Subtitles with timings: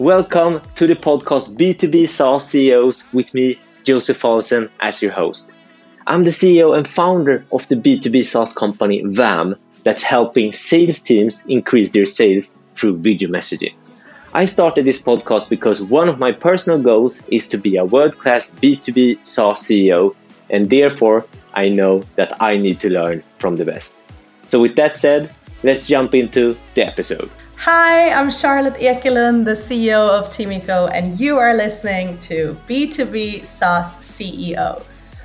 [0.00, 5.52] Welcome to the podcast B2B SaaS CEOs with me, Josef Fallesen, as your host.
[6.08, 11.46] I'm the CEO and founder of the B2B SaaS company Vaam that's helping sales teams
[11.46, 13.72] increase their sales through video messaging.
[14.32, 18.18] I started this podcast because one of my personal goals is to be a world
[18.18, 20.16] class B2B SaaS CEO,
[20.50, 21.24] and therefore
[21.54, 23.94] I know that I need to learn from the best.
[24.44, 25.32] So, with that said,
[25.62, 27.30] let's jump into the episode.
[27.56, 33.98] Hi, I'm Charlotte Ekelund, the CEO of Teemyco, and you are listening to B2B SaaS
[34.04, 35.24] CEOs.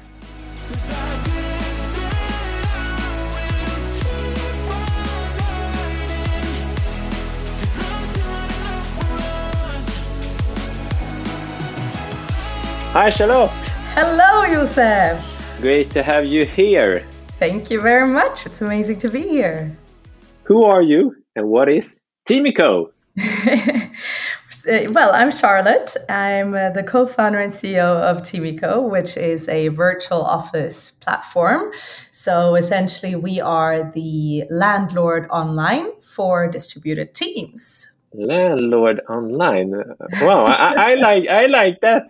[12.93, 13.51] Hi, Charlotte.
[13.93, 15.57] Hello, Josef.
[15.61, 17.05] Great to have you here.
[17.37, 18.45] Thank you very much.
[18.45, 19.75] It's amazing to be here.
[20.43, 22.91] Who are you and what is Teemyco?
[24.93, 25.97] well, I'm Charlotte.
[26.07, 31.71] I'm uh, the co founder and CEO of Teemyco, which is a virtual office platform.
[32.11, 39.71] So essentially, we are the landlord online for distributed teams landlord online
[40.21, 42.09] wow I, I, like i like that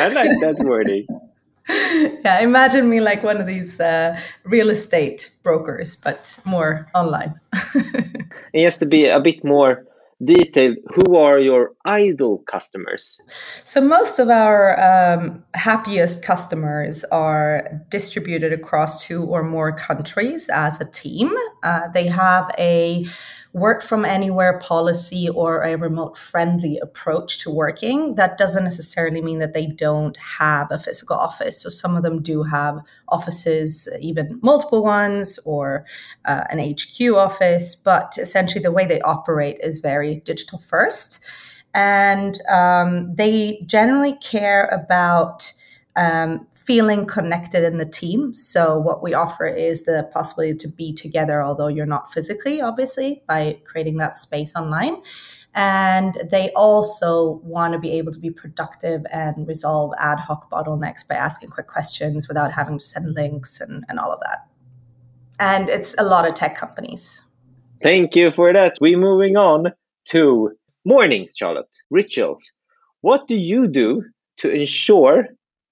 [0.00, 1.06] i like that wording
[2.24, 7.34] yeah imagine me like one of these uh, real estate brokers but more online.
[8.52, 9.84] It has to be a bit more
[10.22, 10.76] detailed.
[10.94, 13.20] Who are your ideal customers?
[13.64, 20.80] So most of our um, happiest customers are distributed across two or more countries as
[20.80, 21.32] a team.
[21.62, 23.06] Uh, they have a
[23.52, 29.40] work from anywhere policy or a remote friendly approach to working, that doesn't necessarily mean
[29.40, 31.62] that they don't have a physical office.
[31.62, 35.84] So some of them do have offices, even multiple ones, or
[36.26, 41.24] uh, an HQ office, but essentially the way they operate is very digital first.
[41.74, 45.52] And um, they generally care about
[45.96, 48.32] um, feeling connected in the team.
[48.32, 53.24] So, what we offer is the possibility to be together, although you're not physically, obviously,
[53.26, 55.02] by creating that space online.
[55.52, 61.08] And they also want to be able to be productive and resolve ad hoc bottlenecks
[61.08, 64.46] by asking quick questions without having to send links and, and all of that.
[65.40, 67.24] And it's a lot of tech companies.
[67.82, 68.76] Thank you for that.
[68.80, 69.72] We're moving on
[70.10, 70.52] to
[70.84, 72.52] mornings, Charlotte, rituals.
[73.00, 74.04] What do you do
[74.36, 75.26] to ensure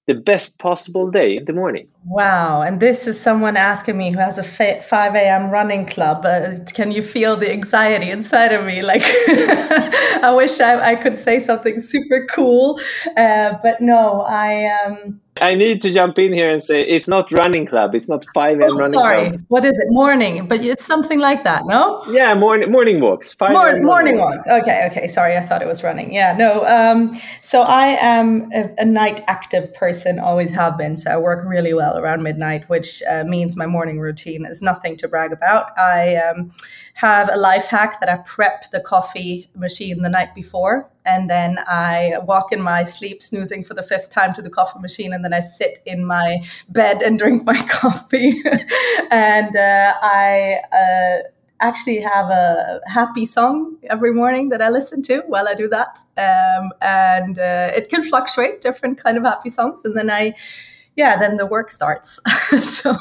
[0.09, 1.87] the best possible day in the morning.
[2.03, 2.63] Wow.
[2.63, 5.51] And this is someone asking me who has a 5 a.m.
[5.51, 6.25] running club.
[6.25, 8.81] Uh, can you feel the anxiety inside of me?
[8.81, 9.03] Like,
[10.23, 12.79] I wish I, I, could say something super cool.
[13.15, 14.65] Uh, but no, I.
[14.83, 17.95] Um, I need to jump in here and say it's not running club.
[17.95, 18.71] It's not 5 a.m.
[18.71, 19.29] Oh, running sorry.
[19.29, 19.41] Club.
[19.47, 19.87] What is it?
[19.89, 20.47] Morning.
[20.47, 22.03] But it's something like that, no?
[22.09, 23.33] Yeah, morning morning walks.
[23.33, 24.47] 5 Mor- morning walks.
[24.47, 24.63] walks.
[24.63, 25.07] Okay, okay.
[25.07, 26.13] Sorry, I thought it was running.
[26.13, 26.65] Yeah, no.
[26.65, 30.97] Um, so I am a, a, night active person, always have been.
[30.97, 34.97] So I work really well around midnight, which uh, means my morning routine is nothing
[34.97, 35.77] to brag about.
[35.77, 36.51] I um,
[36.95, 41.57] have a life hack that I prep the coffee machine the night before and then
[41.67, 45.23] I walk in my sleep, snoozing for the fifth time to the coffee machine, and
[45.23, 48.41] then I sit in my bed and drink my coffee.
[49.11, 51.29] and uh, I uh,
[51.61, 55.99] actually have a happy song every morning that I listen to while I do that,
[56.17, 60.35] um, and uh, it can fluctuate, different kind of happy songs, and then I.
[60.95, 62.19] Yeah, then the work starts.
[62.59, 62.93] so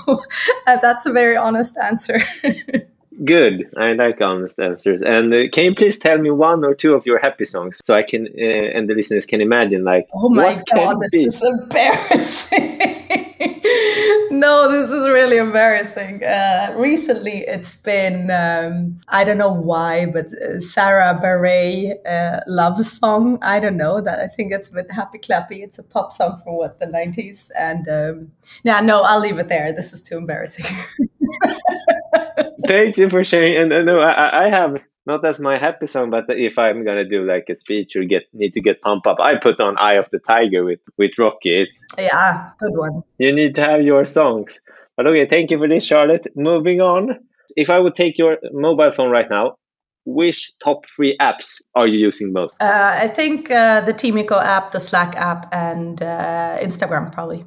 [0.69, 2.21] uh, that's a very honest answer.
[3.25, 3.71] Good.
[3.77, 5.03] I like honest answers.
[5.03, 7.95] And uh, can you please tell me one or two of your happy songs so
[7.97, 11.25] I can uh, and the listeners can imagine like Oh my god, this be?
[11.25, 12.79] is embarrassing.
[14.31, 16.23] no, this is really embarrassing.
[16.23, 22.85] Uh, recently, it's been um, I don't know why, but uh, Sara Bareilles uh, love
[22.87, 23.39] song.
[23.43, 24.21] I don't know that.
[24.21, 25.63] I think it's bit happy clappy.
[25.63, 27.51] It's a pop song from what the nineties.
[27.59, 29.73] And um, yeah, no, I'll leave it there.
[29.73, 30.67] This is too embarrassing.
[32.69, 33.57] Thank you for sharing.
[33.57, 37.09] And uh, no, I, I have not as my happy song, but if I'm gonna
[37.09, 39.95] do like a speech or get need to get pumped up, I put on "Eye
[39.95, 41.63] of the Tiger" with with Rocky.
[41.63, 43.03] It's yeah, good one.
[43.19, 44.61] You need to have your songs.
[44.97, 46.27] But okay, thank you for this, Charlotte.
[46.37, 47.19] Moving on.
[47.57, 49.55] If I would take your mobile phone right now,
[50.05, 52.63] which top three apps are you using most?
[52.63, 57.45] Uh, I think uh, the Teemyco app, the Slack app, and uh, Instagram probably.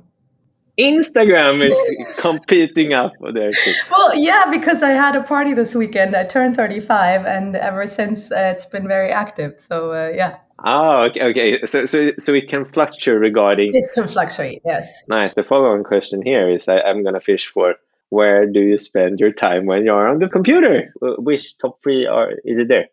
[0.78, 1.76] Instagram is
[2.20, 3.74] competing up there too.
[3.90, 6.16] Well, yeah, because I had a party this weekend.
[6.16, 9.60] I turned 35, and ever since uh, it's been very active.
[9.60, 10.38] So uh, yeah.
[10.64, 11.66] Oh, okay, okay.
[11.66, 13.72] So, so, so it can fluctuate regarding.
[13.74, 15.06] It can fluctuate, yes.
[15.10, 15.34] Nice.
[15.34, 17.76] The following question here is: I, I'm gonna fish for
[18.10, 20.94] where do you spend your time when you're on the computer?
[21.02, 22.88] Which top three are is it there?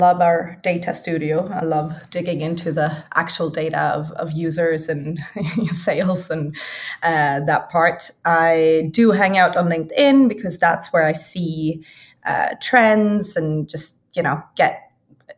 [0.00, 1.48] Love our data studio.
[1.52, 5.18] I love digging into the actual data of, of users and
[5.70, 6.56] sales and
[7.02, 8.10] uh, that part.
[8.24, 11.84] I do hang out on LinkedIn because that's where I see
[12.26, 14.90] uh, trends and just, you know, get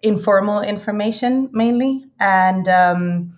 [0.02, 2.04] informal information mainly.
[2.18, 3.32] And um,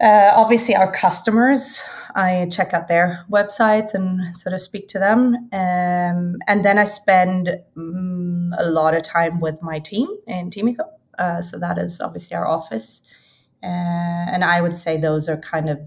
[0.00, 1.82] uh, obviously, our customers,
[2.14, 5.34] I check out their websites and sort of speak to them.
[5.52, 10.88] Um, and then I spend um, a lot of time with my team in Teemyco.
[11.18, 13.02] Uh, so that is obviously our office.
[13.62, 13.66] Uh,
[14.32, 15.80] and I would say those are kind of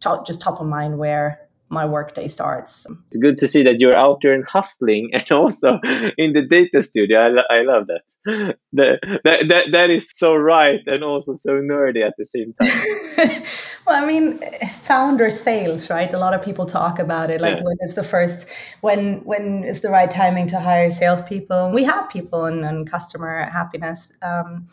[0.00, 1.40] top, just top of mind where
[1.72, 2.86] my workday starts.
[3.08, 5.80] It's good to see that you're out there and hustling and also
[6.18, 7.18] in the data studio.
[7.18, 8.02] I, lo- I love that.
[8.74, 9.72] that, that, that.
[9.72, 13.42] That is so right and also so nerdy at the same time.
[13.86, 14.38] well, I mean,
[14.82, 16.12] founder sales, right?
[16.12, 17.40] A lot of people talk about it.
[17.40, 17.62] Like, yeah.
[17.64, 18.48] when is the first,
[18.80, 21.66] when when is the right timing to hire salespeople?
[21.66, 24.12] And we have people and, and customer happiness.
[24.22, 24.68] Um,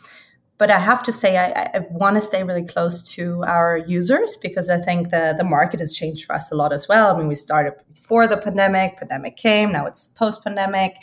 [0.58, 4.36] but I have to say, I, I want to stay really close to our users
[4.36, 7.14] because I think the, the market has changed for us a lot as well.
[7.14, 10.96] I mean, we started before the pandemic, pandemic came, now it's post pandemic,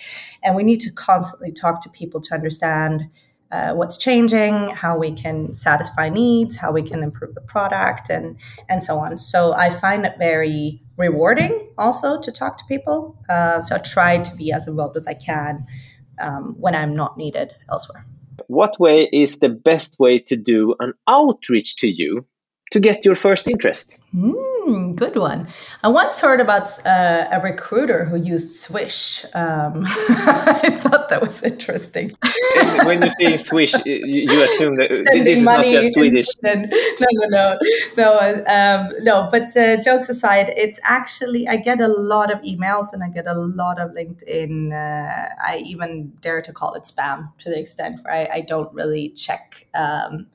[0.43, 3.09] and we need to constantly talk to people to understand
[3.51, 8.37] uh, what's changing, how we can satisfy needs, how we can improve the product, and
[8.69, 9.17] and so on.
[9.17, 13.17] So I find it very rewarding also to talk to people.
[13.29, 15.65] Uh, so I try to be as involved as I can
[16.19, 18.05] um, when I'm not needed elsewhere
[18.47, 22.25] what way is the best way to do an outreach to you
[22.71, 23.97] to get your first interest?
[24.15, 25.47] Mm, good one.
[25.83, 29.23] I once heard about uh, a recruiter who used Swish.
[29.33, 32.11] Um, I thought that was interesting.
[32.83, 36.27] when you say Swish, you assume that Sending this is not just Swedish.
[36.43, 37.59] No, no, no,
[37.97, 39.29] no, um, no.
[39.31, 43.27] But uh, jokes aside, it's actually I get a lot of emails and I get
[43.27, 44.71] a lot of LinkedIn.
[44.73, 48.73] Uh, I even dare to call it spam to the extent where I, I don't
[48.73, 49.67] really check.
[49.73, 50.27] Um,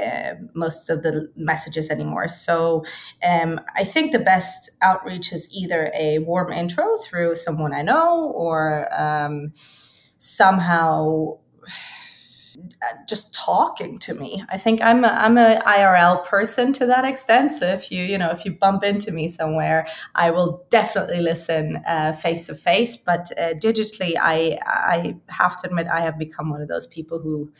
[0.00, 2.28] uh, most of the messages anymore.
[2.28, 2.84] So
[3.26, 8.32] um, I think the best outreach is either a warm intro through someone I know
[8.34, 9.52] or um,
[10.18, 11.38] somehow
[13.08, 14.44] just talking to me.
[14.48, 17.54] I think I'm a, I'm a IRL person to that extent.
[17.54, 21.82] So if you you know if you bump into me somewhere, I will definitely listen
[22.20, 22.96] face to face.
[22.96, 27.20] But uh, digitally, I I have to admit I have become one of those people
[27.20, 27.50] who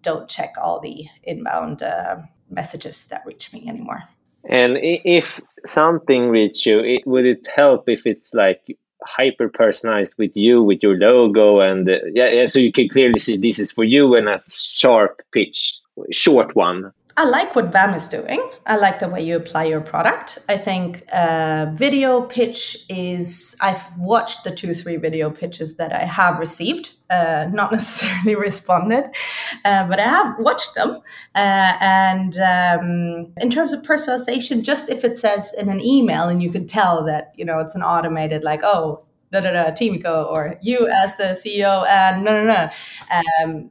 [0.00, 2.16] don't check all the inbound uh,
[2.50, 4.02] messages that reach me anymore.
[4.48, 8.76] And if something reach you, it, would it help if it's like
[9.06, 13.18] hyper personalized with you with your logo and uh, yeah, yeah, so you can clearly
[13.18, 15.78] see this is for you and a sharp pitch,
[16.10, 16.92] short one.
[17.16, 18.40] I like what Vaam is doing.
[18.66, 20.40] I like the way you apply your product.
[20.48, 26.04] I think uh, video pitch is, I've watched the two, three video pitches that I
[26.04, 29.04] have received, uh, not necessarily responded,
[29.64, 31.00] uh, but I have watched them.
[31.36, 36.42] Uh, and um, in terms of personalization, just if it says in an email and
[36.42, 40.26] you can tell that, you know, it's an automated, like, oh, da da da, Teemyco,
[40.32, 42.70] or you as the CEO, and no, no, no,
[43.44, 43.70] um,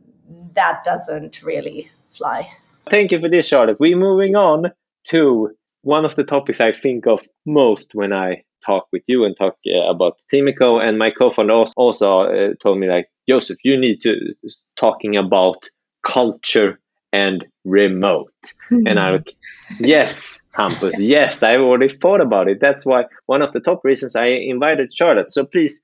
[0.54, 2.48] that doesn't really fly.
[2.86, 3.80] Thank you for this, Charlotte.
[3.80, 4.72] We're moving on
[5.06, 5.52] to
[5.82, 9.56] one of the topics I think of most when I talk with you and talk
[9.68, 10.82] uh, about Teemyco.
[10.82, 14.34] And my co-founder also, also uh, told me like, Josef, you need to
[14.78, 15.68] talking about
[16.04, 16.80] culture
[17.12, 18.34] and remote.
[18.72, 18.88] Mm-hmm.
[18.88, 19.36] And I like,
[19.80, 21.00] yes, Hampus, yes.
[21.00, 22.60] yes, I already thought about it.
[22.60, 25.32] That's why one of the top reasons I invited Charlotte.
[25.32, 25.82] So please,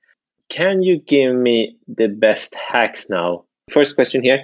[0.48, 3.44] can you give me the best hacks now?
[3.70, 4.40] First question here,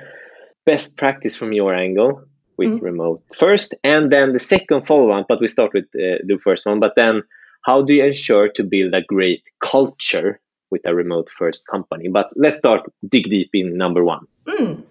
[0.64, 2.23] best practice from your angle
[2.56, 2.82] with mm.
[2.82, 5.25] remote first, and then the second follow on.
[5.28, 6.80] But we start with uh, the first one.
[6.80, 7.22] But then,
[7.64, 12.08] how do you ensure to build a great culture with a remote first company?
[12.08, 14.26] But let's start dig deep in number one.
[14.46, 14.82] Mm.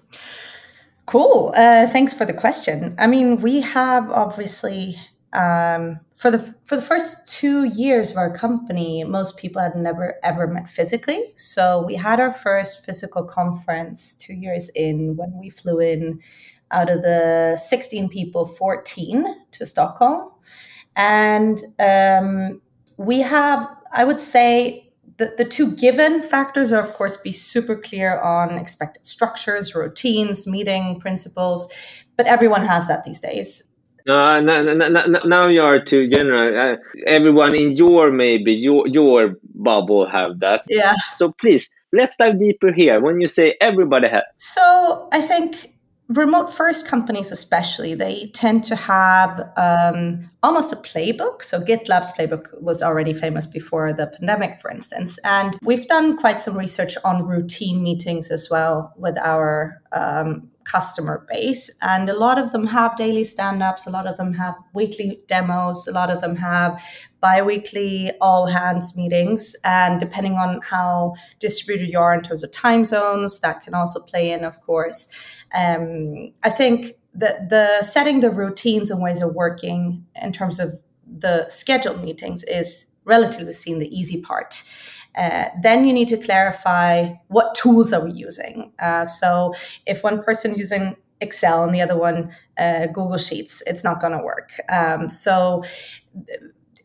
[1.05, 1.53] Cool.
[1.55, 2.95] Uh, thanks for the question.
[2.97, 4.95] I mean, we have obviously
[5.35, 10.15] um, for the for the first two years of our company, most people had never
[10.23, 11.21] ever met physically.
[11.35, 16.21] So we had our first physical conference two years in when we flew in
[16.75, 20.31] out of the 16 people, 14 to Stockholm.
[20.95, 22.61] And um,
[22.97, 27.75] we have, I would say, the, the two given factors are, of course, be super
[27.75, 31.71] clear on expected structures, routines, meeting principles,
[32.17, 33.63] but everyone has that these days.
[34.07, 36.73] Uh, no, no, no, now you are too general.
[36.73, 36.77] Uh,
[37.07, 40.63] everyone in your maybe your your bubble have that.
[40.69, 40.93] Yeah.
[41.11, 43.01] So please let's dive deeper here.
[43.01, 45.74] When you say everybody has, so I think
[46.09, 51.41] remote first companies especially they tend to have um, almost a playbook.
[51.41, 55.17] So gitlab's playbook was already famous before the pandemic for instance.
[55.23, 61.25] And we've done quite some research on routine meetings as well with our um, customer
[61.31, 65.21] base and a lot of them have daily stand-ups a lot of them have weekly
[65.27, 66.81] demos a lot of them have
[67.21, 72.83] bi-weekly all hands meetings and depending on how distributed you are in terms of time
[72.83, 75.07] zones that can also play in of course
[75.53, 80.73] um, I think the the setting the routines and ways of working in terms of
[81.07, 84.63] the scheduled meetings is relatively seen the easy part.
[85.15, 88.71] Uh, then you need to clarify what tools are we using.
[88.79, 89.53] Uh, so
[89.85, 94.17] if one person using Excel and the other one uh, Google Sheets, it's not going
[94.17, 94.51] to work.
[94.69, 95.63] Um, so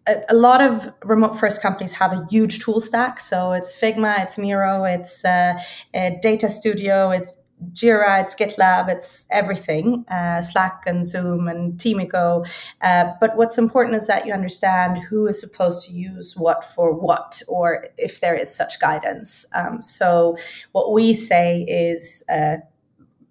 [0.07, 3.21] a, a, lot of remote first companies have a huge tool stack.
[3.21, 5.55] So it's Figma, it's Miro, it's uh,
[5.93, 7.37] Data Studio, it's
[7.73, 12.47] Jira, it's GitLab, it's everything, uh, Slack and Zoom and Teemyco.
[12.81, 16.93] Uh, but what's important is that you understand who is supposed to use what for
[16.93, 19.47] what, or if there is such guidance.
[19.55, 20.37] Um, so
[20.73, 22.57] what we say is uh,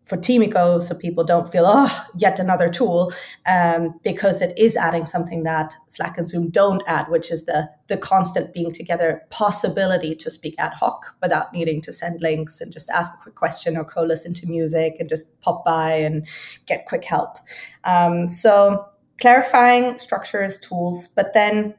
[0.09, 3.13] for Teemyco so people don't feel, oh, yet another tool,
[3.45, 7.69] um, because it is adding something that Slack and Zoom don't add, which is the,
[7.87, 12.73] the constant being together possibility to speak ad hoc without needing to send links and
[12.73, 16.27] just ask a quick question or co listen to music and just pop by and
[16.65, 17.37] get quick help.
[17.83, 18.85] Um, so
[19.21, 21.75] clarifying structures, tools, but then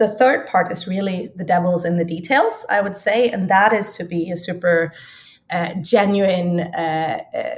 [0.00, 3.72] the third part is really the devil's in the details, I would say, and that
[3.72, 4.92] is to be a super
[5.50, 7.56] uh, genuine, uh, uh,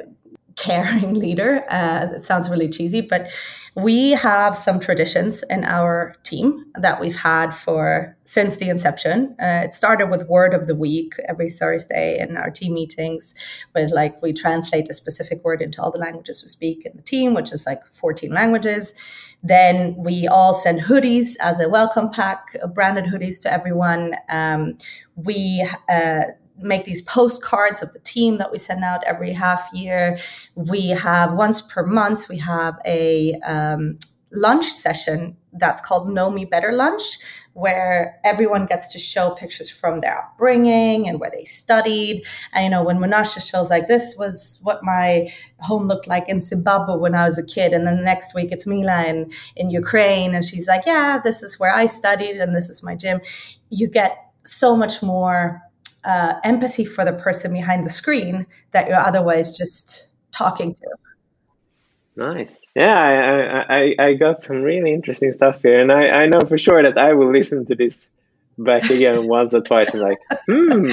[0.57, 1.65] caring leader.
[1.71, 3.29] Uh, that sounds really cheesy, but
[3.75, 9.35] we have some traditions in our team that we've had for since the inception.
[9.41, 13.35] Uh, it started with word of the week every Thursday in our team meetings,
[13.75, 17.03] with like we translate a specific word into all the languages we speak in the
[17.03, 18.93] team, which is like 14 languages.
[19.43, 24.15] Then we all send hoodies as a welcome pack, branded hoodies to everyone.
[24.29, 24.77] Um,
[25.17, 26.25] we uh,
[26.63, 30.19] make these postcards of the team that we send out every half year.
[30.55, 33.99] We have once per month, we have a um,
[34.33, 37.03] lunch session that's called Know Me Better Lunch,
[37.53, 42.25] where everyone gets to show pictures from their upbringing and where they studied.
[42.55, 46.41] And you know, when Menashe shows like this was what my home looked like in
[46.41, 49.71] Zimbabwe when I was a kid, and then the next week it's Mila in in
[49.71, 53.21] Ukraine, and she's like, yeah, this is where I studied, and this is my gym.
[53.69, 55.61] You get so much more
[56.05, 60.89] uh, empathy for the person behind the screen that you're otherwise just talking to.
[62.17, 62.61] Nice.
[62.75, 66.59] Yeah, I, I, I got some really interesting stuff here, and I, I know for
[66.59, 68.11] sure that I will listen to this
[68.59, 70.91] back again once or twice and like, hmm,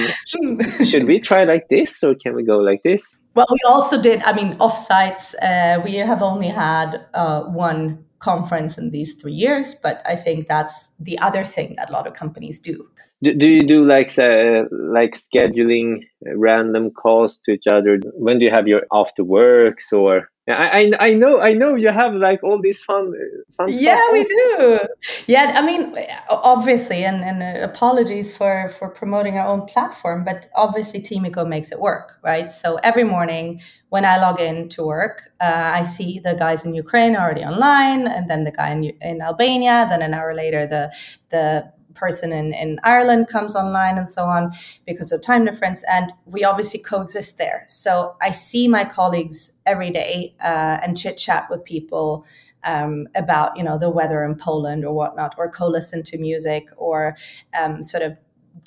[0.84, 3.14] should we try like this or can we go like this?
[3.34, 4.22] Well, we also did.
[4.22, 5.34] I mean, offsites.
[5.42, 10.48] Uh, we have only had uh, one conference in these three years, but I think
[10.48, 12.88] that's the other thing that a lot of companies do
[13.22, 17.98] do, do you do like uh, like scheduling random calls to each other?
[18.14, 21.90] When do you have your after works or I, I, I know I know you
[21.90, 23.12] have like all these fun
[23.56, 24.80] fun yeah we do.
[25.26, 25.96] Yeah I mean
[26.28, 31.72] obviously and, and uh, apologies for for promoting our own platform but obviously Teemyco makes
[31.72, 32.50] it work right?
[32.50, 33.60] So every morning
[33.90, 38.06] when I log in to work uh, I see the guys in Ukraine already online
[38.06, 40.92] and then the guy in, in Albania then an hour later the
[41.28, 41.70] the
[42.00, 44.52] person in, in Ireland comes online and so on
[44.86, 45.84] because of time difference.
[45.96, 47.64] And we obviously coexist there.
[47.68, 52.24] So I see my colleagues every day uh, and chit chat with people
[52.64, 57.16] um, about, you know, the weather in Poland or whatnot, or co-listen to music or
[57.58, 58.16] um, sort of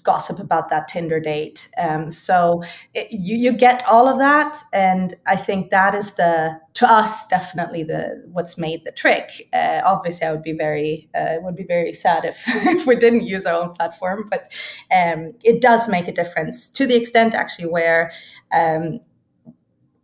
[0.03, 1.69] gossip about that Tinder date.
[1.77, 2.61] Um, so
[2.93, 7.25] it, you you get all of that, and I think that is the to us
[7.27, 9.29] definitely the what's made the trick.
[9.53, 13.25] Uh, obviously, I would be very uh, would be very sad if if we didn't
[13.25, 14.49] use our own platform, but
[14.95, 18.11] um, it does make a difference to the extent actually where.
[18.53, 18.99] Um,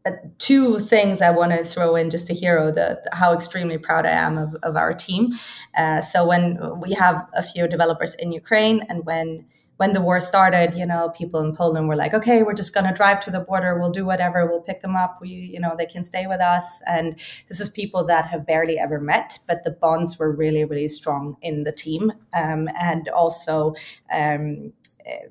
[0.06, 3.78] uh, two things I want to throw in just to hero the, the how extremely
[3.78, 5.34] proud I am of, of our team.
[5.78, 9.46] Uh, so when we have a few developers in Ukraine and when
[9.80, 12.86] when the war started, you know, people in Poland were like, okay, we're just going
[12.86, 13.80] to drive to the border.
[13.80, 14.46] We'll do whatever.
[14.46, 15.20] We'll pick them up.
[15.22, 16.82] We, you know, they can stay with us.
[16.86, 17.18] And
[17.48, 21.38] this is people that have barely ever met, but the bonds were really, really strong
[21.42, 22.12] in the team.
[22.34, 23.74] Um, and also,
[24.12, 24.74] um,
[25.06, 25.28] eh,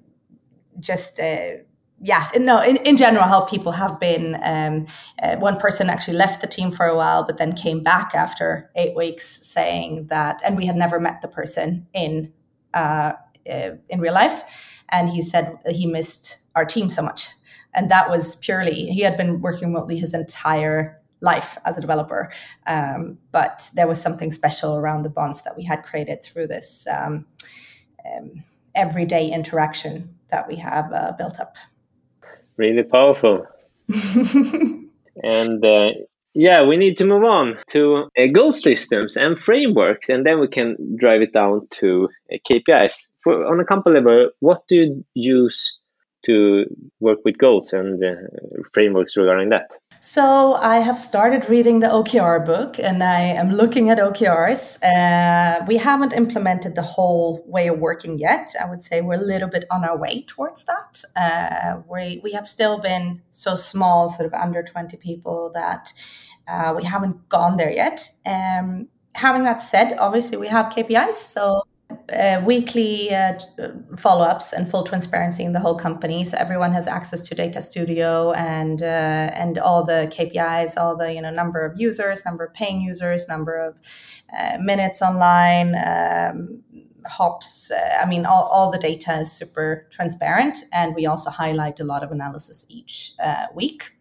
[0.80, 1.58] just, uh,
[2.00, 4.38] yeah, no, in, in general, how people have been.
[4.42, 4.86] Um,
[5.22, 8.70] uh, one person actually left the team for a while, but then came back after
[8.76, 12.32] eight weeks saying that, and we had never met the person in
[12.72, 13.12] uh,
[13.50, 14.42] uh, in real life,
[14.90, 17.28] and he said he missed our team so much.
[17.74, 22.30] and that was purely he had been working remotely his entire life as a developer.
[22.66, 26.86] Um, but there was something special around the bonds that we had created through this
[26.86, 27.26] um,
[28.06, 31.56] um, everyday interaction that we have uh, built up.
[32.56, 33.46] Really powerful.
[35.24, 35.90] and uh,
[36.38, 40.46] yeah, we need to move on to uh, goal systems and frameworks, and then we
[40.46, 43.06] can drive it down to uh, KPIs.
[43.24, 45.76] For on a company level, what do you use
[46.26, 46.64] to
[47.00, 48.14] work with goals and uh,
[48.72, 49.72] frameworks regarding that?
[50.00, 54.78] So I have started reading the OKR book and I am looking at OKRs.
[54.80, 58.54] Uh, we haven't implemented the whole way of working yet.
[58.62, 61.02] I would say we're a little bit on our way towards that.
[61.16, 65.92] Uh, we, we have still been so small, sort of under 20 people, that
[66.48, 68.08] uh, we haven't gone there yet.
[68.26, 71.12] Um, having that said, obviously we have KPIs.
[71.12, 71.62] So
[72.12, 73.38] uh, weekly uh,
[73.96, 78.32] follow-ups and full transparency in the whole company so everyone has access to data studio
[78.32, 82.54] and uh, and all the kpis all the you know number of users number of
[82.54, 83.78] paying users number of
[84.38, 86.62] uh, minutes online um,
[87.06, 91.78] hops uh, i mean all, all the data is super transparent and we also highlight
[91.80, 93.12] a lot of analysis each
[93.54, 93.97] week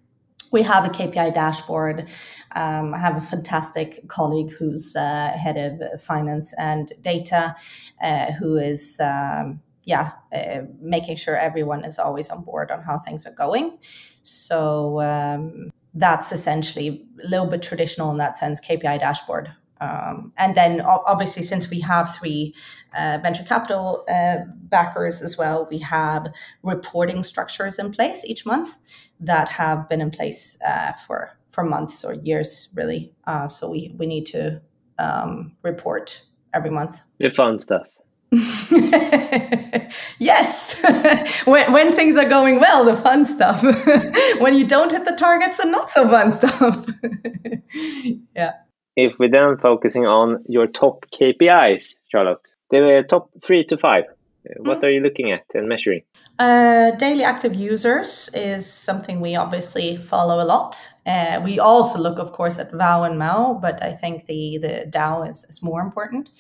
[0.52, 2.08] we have a KPI dashboard.
[2.56, 7.56] Um, I have a fantastic colleague who's uh, head of finance and data,
[8.02, 13.00] uh, who is um, yeah uh, making sure everyone is always on board on how
[13.00, 13.78] things are going.
[14.24, 18.60] So um, that's essentially a little bit traditional in that sense.
[18.60, 19.52] KPI dashboard.
[19.80, 22.56] Um, and then obviously since we have three
[22.98, 24.38] uh, venture capital uh,
[24.70, 26.28] backers as well we have
[26.64, 28.78] reporting structures in place each month
[29.20, 33.12] that have been in place uh, for for months or years, really.
[33.26, 34.62] Uh, so we we need to
[35.00, 37.02] um, report every month.
[37.18, 37.88] The fun stuff.
[40.20, 40.84] yes,
[41.46, 43.64] when when things are going well, the fun stuff.
[44.40, 46.86] when you don't hit the targets, the not so fun stuff.
[48.36, 48.52] yeah.
[48.98, 54.06] If we're then focusing on your top KPIs, Charlotte, the top three to five,
[54.58, 54.84] what mm.
[54.84, 56.02] are you looking at and measuring?
[56.40, 60.90] Uh, daily active users is something we obviously follow a lot.
[61.06, 64.88] Uh, we also look, of course, at VAU and MAU, but I think the, the
[64.90, 66.32] DAU is, is more important.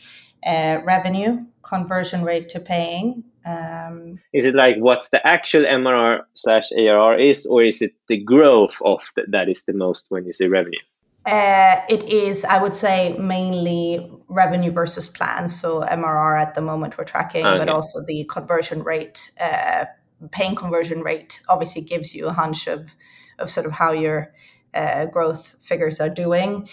[0.43, 3.23] Uh, revenue, conversion rate to paying.
[3.45, 8.17] Um, is it like what's the actual MRR slash ARR is, or is it the
[8.17, 10.79] growth of the, that is the most when you say revenue?
[11.27, 15.49] Uh, it is, I would say, mainly revenue versus plan.
[15.49, 17.57] So MRR at the moment we're tracking, okay.
[17.57, 19.85] but also the conversion rate, uh,
[20.31, 22.89] paying conversion rate, obviously gives you a hunch of
[23.39, 24.33] of sort of how your
[24.73, 26.67] uh, growth figures are doing.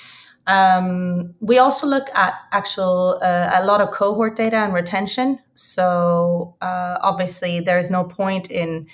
[0.47, 5.41] Um, we also look at actual uh, a lot of cohort data and retention.
[5.55, 8.87] So uh, obviously, there's no point in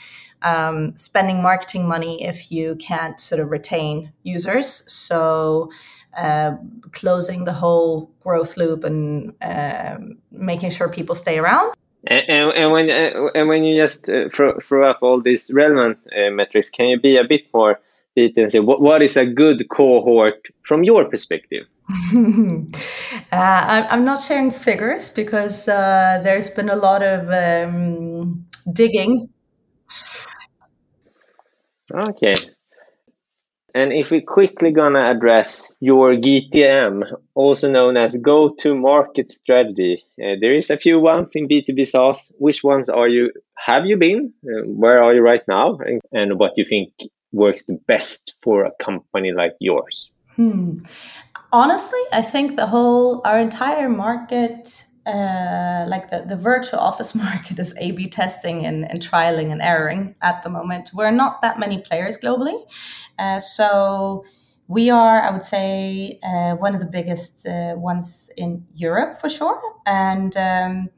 [0.43, 4.91] um, spending marketing money if you can't sort of retain users.
[4.91, 5.71] So
[6.17, 6.57] uh,
[6.93, 9.99] closing the whole growth loop and uh,
[10.31, 11.75] making sure people stay around.
[12.07, 15.51] And, and, and when uh, and when you just uh, throw, throw up all these
[15.53, 17.79] relevant uh, metrics, can you be a bit more
[18.17, 21.67] detailed and say what, what is a good cohort from your perspective?
[23.33, 29.29] Uh, I'm not sharing figures because there's been a lot of um, digging
[31.93, 32.35] Okay.
[33.75, 40.55] And if we quickly gonna address your GTM, also known as go-to-market strategy, uh, there
[40.55, 42.33] is a few ones in B2B SaaS.
[42.39, 43.33] Which ones are you?
[43.57, 44.33] Have you been?
[44.45, 45.79] Uh, where are you right now?
[45.79, 46.91] And, and, what you think
[47.33, 50.11] works the best for a company like yours?
[50.35, 50.75] Hmm.
[51.53, 57.59] Honestly, I think the whole our entire market uh, like the, the virtual office market
[57.59, 60.91] is A B testing and, and trialing and erroring at the moment.
[60.95, 62.63] We're not that many players globally.
[63.19, 64.25] Uh, so
[64.69, 69.29] we are, I would say, uh, one of the biggest uh, ones in Europe for
[69.29, 69.61] sure.
[69.85, 70.91] And um,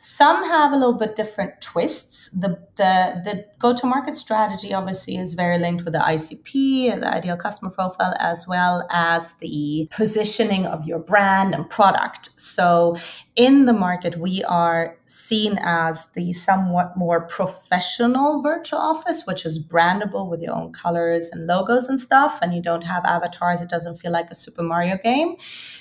[0.00, 2.30] some have a little bit different twists.
[2.30, 7.12] The the, the go to market strategy obviously is very linked with the ICP, the
[7.12, 12.30] ideal customer profile, as well as the positioning of your brand and product.
[12.40, 12.96] So
[13.34, 19.60] in the market, we are seen as the somewhat more professional virtual office, which is
[19.60, 23.62] brandable with your own colors and logos and stuff, and you don't have avatars.
[23.62, 25.34] It doesn't feel like a Super Mario game,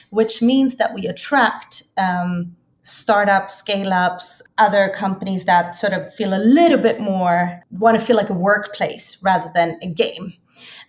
[0.09, 1.83] which means that we attract.
[1.97, 2.55] Um,
[2.87, 8.05] startups, scale ups, other companies that sort of feel a little bit more, want to
[8.05, 10.33] feel like a workplace rather than a game.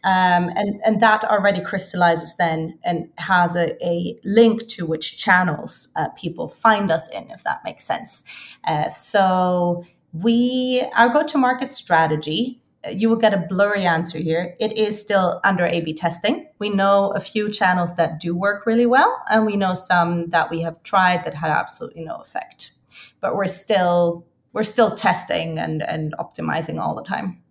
[0.04, 5.88] Um, and, and that already crystallizes then and has a, a link to which channels
[5.96, 8.22] uh, people find us in, if that makes sense.
[8.66, 9.82] Uh, so
[10.12, 14.57] we, our go to market strategy you will get a blurry answer here.
[14.61, 16.48] It is still under A B testing.
[16.59, 20.51] We know a few channels that do work really well, and we know some that
[20.51, 22.72] we have tried that had absolutely no effect.
[23.20, 27.42] But we're still we're still testing and, and optimizing all the time.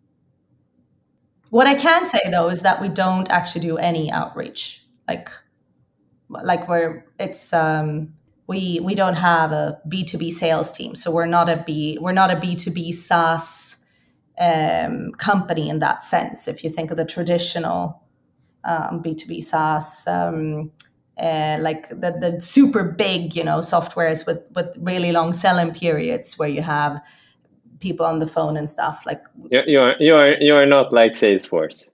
[1.49, 4.83] What I can say though is that we don't actually do any outreach.
[5.07, 5.29] Like
[6.29, 8.13] like we're it's um
[8.47, 10.95] we we don't have a B2B sales team.
[10.95, 13.76] So we're not a B we're not a B2B SaaS
[14.39, 16.47] um, company in that sense.
[16.47, 18.01] If you think of the traditional
[18.63, 20.71] um, B2B SaaS, um,
[21.17, 26.37] uh, like the, the super big, you know, softwares with, with really long selling periods
[26.37, 27.01] where you have
[27.79, 29.21] people on the phone and stuff like
[29.51, 31.87] you're you're you're, you're not like Salesforce.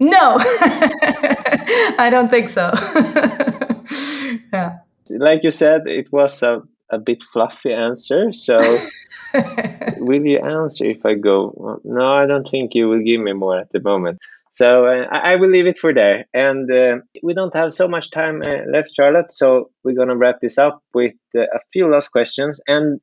[0.00, 2.72] No, I don't think so.
[4.52, 4.78] yeah.
[5.10, 8.32] Like you said, it was a, a bit fluffy answer.
[8.32, 8.58] So
[9.96, 11.80] will you answer if I go?
[11.84, 14.18] No, I don't think you will give me more at the moment.
[14.50, 16.26] So uh, I, I, will leave it for there.
[16.34, 19.32] And uh, we don't have so much time uh, left, Charlotte.
[19.32, 22.60] So we're going to wrap this up with uh, a few last questions.
[22.68, 23.00] And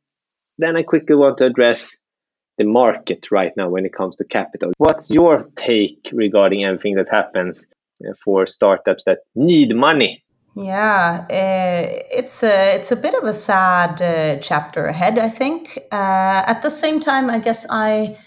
[0.59, 1.97] then I quickly want to address
[2.59, 4.73] the market right now when it comes to capital.
[4.77, 7.65] What's your take regarding everything that happens
[8.07, 10.23] uh, for startups that need money?
[10.61, 15.17] Yeah, uh, it's a it's a bit of a sad uh, chapter ahead.
[15.17, 15.79] I think.
[15.89, 18.17] Uh, at the same time, I guess I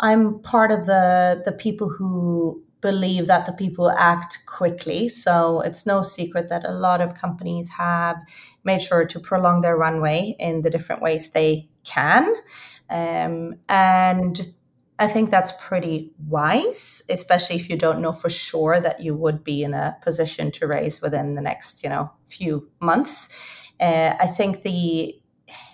[0.00, 5.10] I'm part of the the people who believe that the people act quickly.
[5.10, 8.16] So it's no secret that a lot of companies have
[8.64, 12.24] made sure to prolong their runway in the different ways they can,
[12.88, 14.54] um, and
[15.02, 19.42] I think that's pretty wise, especially if you don't know for sure that you would
[19.42, 23.28] be in a position to raise within the next, you know, few months.
[23.80, 25.20] Uh, I think the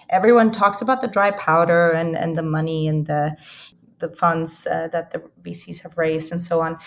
[0.09, 3.37] everyone talks about the dry powder and and the money and the
[3.99, 6.79] the funds uh, that the VCs have raised and so on.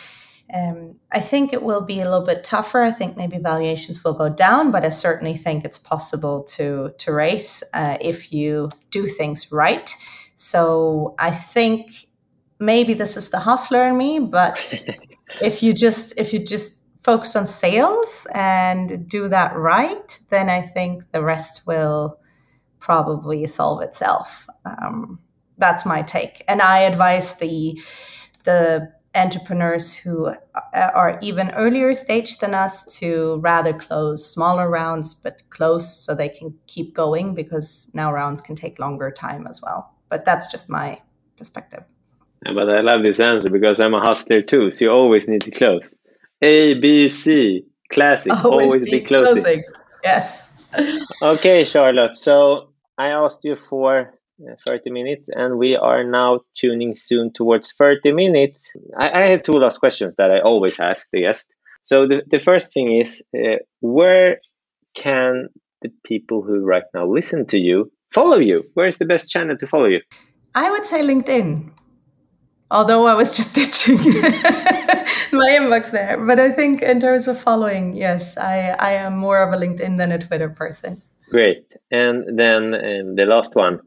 [0.52, 2.82] Um, I think it will be a little bit tougher.
[2.82, 7.14] I think maybe valuations will go down, but I certainly think it's possible to to
[7.14, 9.96] raise uh, if you do things right.
[10.34, 11.92] So I think
[12.62, 14.86] maybe this is the hustler in me, but
[15.42, 20.62] if you just if you just focus on sales and do that right, then I
[20.62, 22.20] think the rest will
[22.80, 24.48] probably solve itself.
[24.66, 25.20] Um,
[25.58, 27.82] that's my take, and I advise the
[28.44, 30.34] the entrepreneurs who
[30.74, 36.30] are even earlier stage than us to rather close smaller rounds but close so they
[36.30, 39.94] can keep going because now rounds can take longer time as well.
[40.08, 41.02] But that's just my
[41.36, 41.84] perspective
[42.44, 44.72] but I love this answer because I'm a hustler too.
[44.72, 45.96] So you always need to close.
[46.42, 48.34] A, B, C, classic.
[48.44, 49.44] Always, always be, be closing.
[49.44, 49.64] closing.
[50.04, 50.50] Yes.
[51.22, 52.16] okay, Charlotte.
[52.16, 57.72] So I asked you for uh, 30 minutes and we are now tuning soon towards
[57.78, 58.72] 30 minutes.
[58.98, 61.54] I, I have two last questions that I always ask the guest.
[61.84, 64.40] So the, the first thing is uh, where
[64.96, 65.50] can
[65.82, 68.64] the people who right now listen to you follow you?
[68.74, 70.02] Where is the best channel to follow you?
[70.56, 71.72] I would say LinkedIn
[72.72, 76.18] although I was just ditching my inbox there.
[76.26, 79.98] But I think in terms of following, yes, I, I am more of a LinkedIn
[79.98, 81.02] than a Twitter person.
[81.30, 81.74] Great.
[81.92, 83.80] And then um, the last one.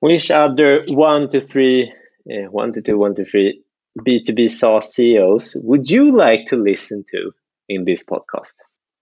[0.00, 1.90] Which other one to three,
[2.30, 3.62] uh, one to two, one to three
[4.00, 7.32] B2B SaaS CEOs would you like to listen to
[7.68, 8.54] in this podcast?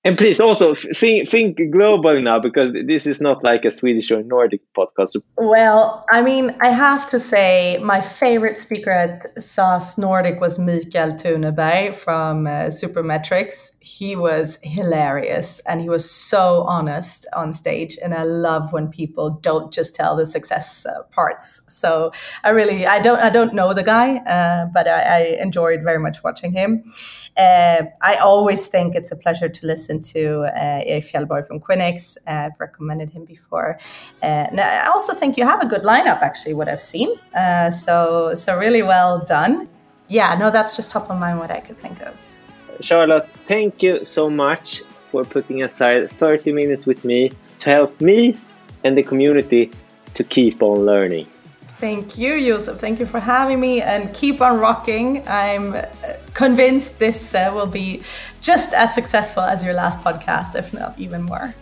[0.04, 4.20] And please also think think global now because this is not like a Swedish or
[4.24, 5.16] Nordic podcast.
[5.36, 11.12] Well, I mean, I have to say my favorite speaker at SaaS Nordic was Mikael
[11.12, 13.76] Thuneberg from uh, Supermetrics.
[13.78, 17.96] He was hilarious and he was so honest on stage.
[18.02, 21.62] And I love when people don't just tell the success uh, parts.
[21.68, 22.10] So
[22.42, 25.98] I really, I don't, I don't know the guy, uh, but I, I, enjoyed very
[25.98, 26.84] much watching him.
[27.36, 32.16] Uh, I always think it's a pleasure to listen to uh, Erik Fjellborg from Quinyx.
[32.26, 33.78] Uh, I've recommended him before.
[34.22, 37.16] Uh, and I also think you have a good lineup, actually, what I've seen.
[37.34, 39.68] Uh, so, so really well done.
[40.08, 42.14] Yeah, no, that's just top of mind what I could think of.
[42.80, 48.36] Charlotte, thank you so much for putting aside 30 minutes with me to help me
[48.84, 49.70] and the community
[50.14, 51.26] to keep on learning.
[51.82, 52.78] Thank you, Josef.
[52.78, 55.26] Thank you for having me and keep on rocking.
[55.26, 55.74] I'm
[56.32, 58.04] convinced this uh, will be
[58.40, 61.52] just as successful as your last podcast, if not even more.